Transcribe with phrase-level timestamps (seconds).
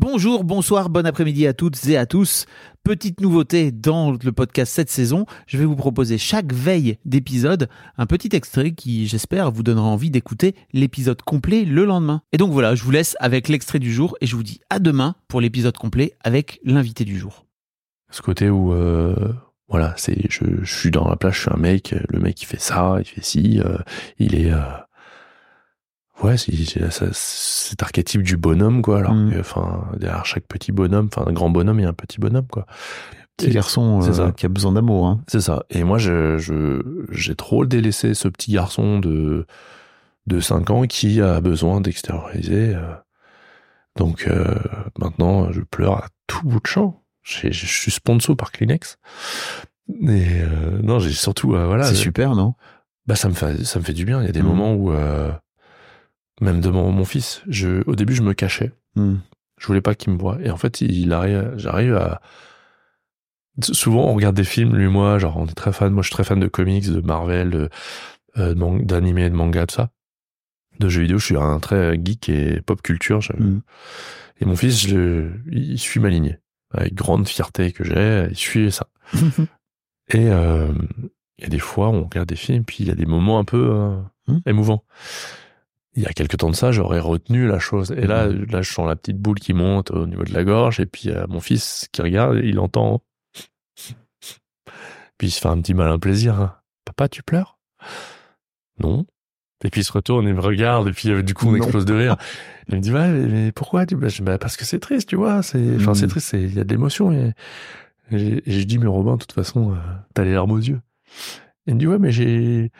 [0.00, 2.46] Bonjour, bonsoir, bon après-midi à toutes et à tous.
[2.84, 8.06] Petite nouveauté dans le podcast cette saison, je vais vous proposer chaque veille d'épisode un
[8.06, 12.22] petit extrait qui, j'espère, vous donnera envie d'écouter l'épisode complet le lendemain.
[12.30, 14.78] Et donc voilà, je vous laisse avec l'extrait du jour et je vous dis à
[14.78, 17.44] demain pour l'épisode complet avec l'invité du jour.
[18.12, 19.34] ce côté où euh,
[19.68, 22.60] voilà c'est je, suis dans la plage je suis un mec le mec il fait
[22.60, 23.78] ça il fait ci euh,
[24.20, 24.62] il est euh,
[26.28, 26.36] ouais
[27.12, 29.32] cet archétype du bonhomme quoi alors Mm.
[29.32, 32.18] que, enfin derrière chaque petit bonhomme enfin un grand bonhomme il y a un petit
[32.20, 32.66] bonhomme quoi
[33.36, 34.32] Petit Et- garçon euh, ça.
[34.36, 35.06] qui a besoin d'amour.
[35.06, 35.20] Hein.
[35.28, 36.36] c'est ça et moi je
[37.10, 39.46] j'ai trop délaissé ce petit garçon de
[40.26, 42.94] de 5 ans qui a besoin d'extérioriser euh.
[43.96, 44.54] donc euh,
[44.98, 48.98] maintenant je pleure à tout bout de champ je suis sponsor par Kleenex
[49.88, 52.54] et euh, non j'ai surtout voilà C'est super, non?
[53.06, 54.48] bah ça me fait ça me fait du bien il y a des Mhm.
[54.48, 55.30] moments où euh,
[56.40, 58.72] même devant mon fils je au début je me cachais.
[58.96, 59.16] Hmm.
[59.60, 60.38] je voulais pas qu'il me voie.
[60.42, 62.20] Et en fait il arrive j'arrive à
[63.60, 65.92] souvent on regarde des films lui moi genre on est très fan.
[65.92, 67.68] Moi je suis très fan de comics de Marvel de
[68.36, 69.90] euh, de d'animé de manga tout ça.
[70.78, 73.60] De jeux vidéo je suis un très geek et pop culture je- Mhm.
[74.40, 76.38] et mon fils je, il suit ma lignée.
[76.72, 78.86] Avec grande fierté que j'ai il suit ça.
[80.10, 80.72] Et euh,
[81.38, 83.38] il y a des fois on regarde des films puis il y a des moments
[83.38, 83.96] un peu euh,
[84.28, 84.40] Mhm.
[84.46, 84.84] émouvants
[85.98, 87.90] il y a quelques temps de ça, j'aurais retenu la chose.
[87.92, 90.78] Et là, là, je sens la petite boule qui monte au niveau de la gorge.
[90.80, 93.02] Et puis, euh, mon fils qui regarde, il entend.
[95.18, 96.40] Puis, il se fait un petit malin plaisir.
[96.40, 96.54] hein.
[96.84, 97.58] Papa, tu pleures?
[98.78, 99.06] Non.
[99.64, 100.86] Et puis, il se retourne et me regarde.
[100.88, 102.16] Et puis, euh, du coup, on explose de rire.
[102.68, 103.96] Il me dit, ouais, mais, pourquoi tu...
[103.96, 105.42] bah, bah, Parce que c'est triste, tu vois.
[105.42, 107.10] C'est, enfin, c'est triste, c'est- il y a de l'émotion.
[107.12, 107.32] Et,
[108.12, 109.76] et, et je dis, mais Robin, de toute façon, euh,
[110.14, 110.80] t'as les larmes aux yeux.
[111.66, 112.70] Il me dit, ouais, mais j'ai,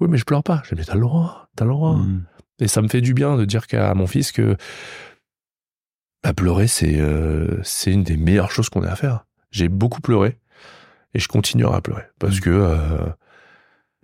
[0.00, 0.60] ouais, mais je pleure pas.
[0.64, 1.94] Je dis, mais t'as le droit, t'as le droit.
[1.96, 2.24] Hmm.
[2.60, 4.56] Et ça me fait du bien de dire qu'à mon fils que
[6.24, 9.24] bah, pleurer, c'est euh, c'est une des meilleures choses qu'on ait à faire.
[9.50, 10.38] J'ai beaucoup pleuré
[11.14, 12.40] et je continuerai à pleurer parce Mm.
[12.40, 13.06] que euh,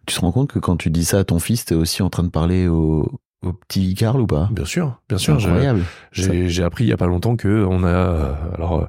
[0.06, 2.10] Tu te rends compte que quand tu dis ça à ton fils, t'es aussi en
[2.10, 4.48] train de parler au, au petit Carl ou pas?
[4.52, 5.82] Bien sûr, bien sûr, incroyable.
[6.12, 8.88] j'ai appris il y a pas longtemps que on a euh, alors,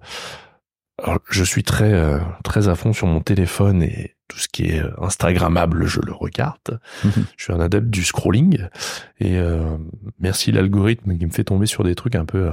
[1.06, 4.64] alors, je suis très euh, très à fond sur mon téléphone et tout ce qui
[4.66, 6.80] est euh, instagrammable, je le regarde.
[7.38, 8.68] je suis un adepte du scrolling
[9.20, 9.78] et euh,
[10.20, 12.48] merci l'algorithme qui me fait tomber sur des trucs un peu.
[12.48, 12.52] euh,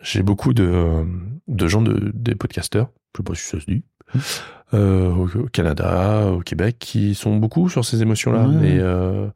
[0.00, 1.04] J'ai beaucoup de
[1.48, 3.84] de gens de des podcasteurs, je sais pas si ça se dit,
[4.74, 8.46] euh, au, au Canada, au Québec, qui sont beaucoup sur ces émotions-là.
[8.46, 8.70] Ouais.
[8.72, 9.28] Et euh,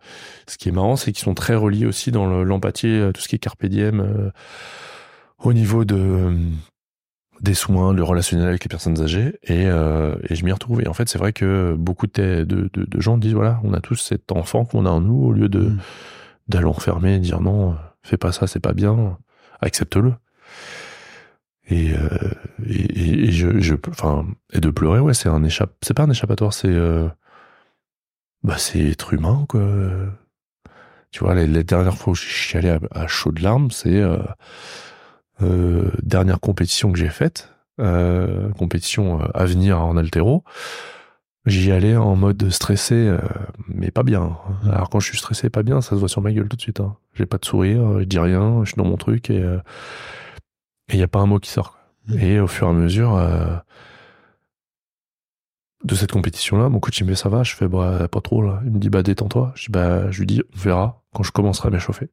[0.46, 3.20] ce qui est marrant, c'est qu'ils sont très reliés aussi dans le- l'empathie, euh, tout
[3.20, 4.30] ce qui est carpe diem, euh,
[5.38, 6.36] au niveau de euh,
[7.42, 10.80] des soins, le relationnel avec les personnes âgées, et, euh, et je m'y retrouve.
[10.82, 13.74] Et en fait, c'est vrai que beaucoup de, de, de, de gens disent voilà, on
[13.74, 15.78] a tous cet enfant qu'on a en nous, au lieu de Mm.
[16.48, 19.18] d'aller enfermer et dire non, fais pas ça, c'est pas bien,
[19.60, 20.14] accepte-le.
[21.68, 22.08] Et, euh,
[22.66, 26.02] et, et, et je, je, enfin, et de pleurer, ouais, c'est un échappe, c'est pas
[26.04, 27.08] un échappatoire, c'est, euh,
[28.42, 29.62] bah, c'est être humain, quoi.
[31.10, 33.70] Tu vois, les, les dernières fois où je suis allé à, à chaud de larmes,
[33.70, 34.02] c'est
[35.40, 40.44] euh, dernière compétition que j'ai faite, euh, compétition euh, à venir en altéro.
[41.46, 43.18] J'y allais en mode stressé, euh,
[43.66, 44.36] mais pas bien.
[44.70, 46.60] Alors quand je suis stressé, pas bien, ça se voit sur ma gueule tout de
[46.60, 46.80] suite.
[46.80, 46.96] Hein.
[47.14, 49.44] J'ai pas de sourire, je dis rien, je suis dans mon truc et
[50.92, 51.72] il y a pas un mot qui sort.
[51.72, 51.80] quoi.
[52.16, 52.22] Mhm.
[52.22, 53.20] Et au fur et à mesure
[55.84, 58.42] de cette compétition-là, mon coach il me dit ça va, je fais bah pas trop
[58.42, 58.60] là.
[58.64, 59.52] Il me dit bah détends-toi.
[59.56, 62.08] Je dis bah je lui dis on verra quand je commencerai à m'échauffer.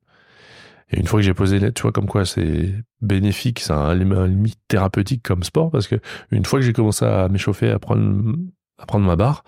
[0.92, 4.14] Et une fois que j'ai posé tu vois comme quoi c'est bénéfique, c'est un, lim-
[4.14, 5.96] un limite thérapeutique comme sport parce que
[6.32, 8.36] une fois que j'ai commencé à m'échauffer, à prendre
[8.80, 9.44] à prendre ma barre,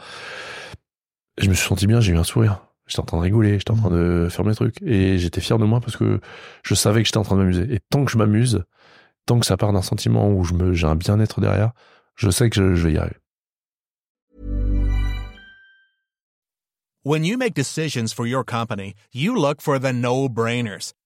[1.37, 2.65] je me suis senti bien, j'ai eu un sourire.
[2.85, 5.57] J'étais en train de rigoler, j'étais en train de faire mes trucs et j'étais fier
[5.57, 6.19] de moi parce que
[6.63, 7.73] je savais que j'étais en train de m'amuser.
[7.73, 8.63] Et tant que je m'amuse,
[9.25, 10.43] tant que ça part d'un sentiment où
[10.73, 11.71] j'ai un bien-être derrière,
[12.15, 13.15] je sais que je, je vais y arriver.
[17.03, 20.91] When you make decisions for your company, you look for the no-brainers.